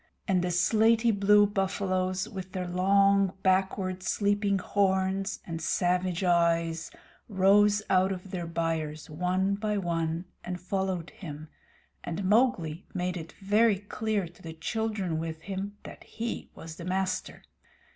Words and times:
The 0.27 0.49
slaty 0.49 1.11
blue 1.11 1.45
buffaloes, 1.45 2.27
with 2.27 2.53
their 2.53 2.67
long, 2.67 3.33
backward 3.43 4.01
sweeping 4.01 4.57
horns 4.57 5.39
and 5.45 5.61
savage 5.61 6.23
eyes, 6.23 6.89
rose 7.29 7.83
out 7.87 8.11
their 8.23 8.47
byres, 8.47 9.11
one 9.11 9.53
by 9.53 9.77
one, 9.77 10.25
and 10.43 10.59
followed 10.59 11.11
him, 11.11 11.49
and 12.03 12.23
Mowgli 12.23 12.83
made 12.95 13.15
it 13.15 13.33
very 13.33 13.77
clear 13.77 14.27
to 14.27 14.41
the 14.41 14.53
children 14.53 15.19
with 15.19 15.41
him 15.41 15.77
that 15.83 16.03
he 16.03 16.49
was 16.55 16.77
the 16.77 16.85
master. 16.85 17.43